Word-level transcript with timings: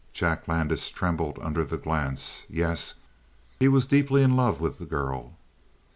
Jack 0.13 0.47
Landis 0.47 0.89
trembled 0.89 1.37
under 1.43 1.63
the 1.63 1.77
glance; 1.77 2.47
yes, 2.49 2.95
he 3.59 3.67
was 3.67 3.85
deeply 3.85 4.23
in 4.23 4.35
love 4.35 4.59
with 4.59 4.79
the 4.79 4.85
girl. 4.87 5.37